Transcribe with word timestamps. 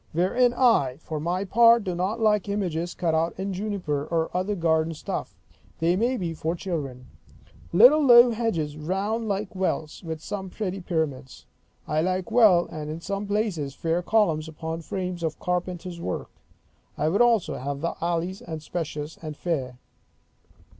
Wherein 0.13 0.51
I, 0.55 0.97
for 0.97 1.19
my 1.19 1.45
part, 1.45 1.83
do 1.83 1.93
not 1.93 2.19
like 2.19 2.49
images 2.49 2.95
cut 2.95 3.13
out 3.13 3.35
in 3.37 3.53
juniper 3.53 4.03
or 4.07 4.35
other 4.35 4.55
garden 4.55 4.95
stuff; 4.95 5.37
they 5.77 5.95
be 5.95 6.33
for 6.33 6.55
children. 6.55 7.05
Little 7.71 8.03
low 8.03 8.31
hedges, 8.31 8.77
round, 8.77 9.27
like 9.27 9.53
welts, 9.55 10.01
with 10.01 10.19
some 10.19 10.49
pretty 10.49 10.79
pyramids, 10.81 11.45
I 11.87 12.01
like 12.01 12.31
well; 12.31 12.65
and 12.71 12.89
in 12.89 12.99
some 12.99 13.27
places, 13.27 13.75
fair 13.75 14.01
columns 14.01 14.47
upon 14.47 14.81
frames 14.81 15.21
of 15.21 15.39
carpenter's 15.39 16.01
work. 16.01 16.31
I 16.97 17.07
would 17.07 17.21
also 17.21 17.53
have 17.57 17.81
the 17.81 17.93
alleys, 18.03 18.41
spacious 18.57 19.19
and 19.21 19.37
fair. 19.37 19.77